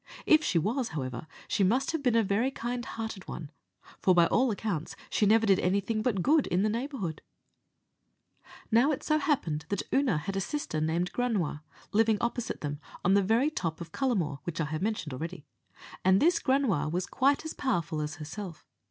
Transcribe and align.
If 0.25 0.43
she 0.43 0.57
was, 0.57 0.87
however, 0.97 1.27
she 1.47 1.63
must 1.63 1.91
have 1.91 2.01
been 2.01 2.15
a 2.15 2.49
kind 2.49 2.83
hearted 2.83 3.27
one, 3.27 3.51
for, 3.99 4.15
by 4.15 4.25
all 4.25 4.49
accounts, 4.49 4.95
she 5.11 5.27
never 5.27 5.45
did 5.45 5.59
anything 5.59 6.01
but 6.01 6.23
good 6.23 6.47
in 6.47 6.63
the 6.63 6.69
neighbourhood. 6.69 7.21
Now 8.71 8.89
it 8.91 9.03
so 9.03 9.19
happened 9.19 9.67
that 9.69 9.83
Oonagh 9.93 10.21
had 10.21 10.35
a 10.35 10.41
sister 10.41 10.81
named 10.81 11.13
Granua, 11.13 11.61
living 11.93 12.17
opposite 12.19 12.61
them, 12.61 12.79
on 13.05 13.13
the 13.13 13.21
very 13.21 13.51
top 13.51 13.79
of 13.79 13.91
Cullamore, 13.91 14.39
which 14.43 14.59
I 14.59 14.65
have 14.65 14.81
mentioned 14.81 15.13
already, 15.13 15.45
and 16.03 16.19
this 16.19 16.39
Granua 16.39 16.89
was 16.91 17.05
quite 17.05 17.45
as 17.45 17.53
powerful 17.53 18.01
as 18.01 18.15
herself. 18.15 18.65